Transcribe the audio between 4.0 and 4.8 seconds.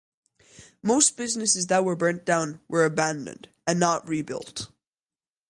rebuilt.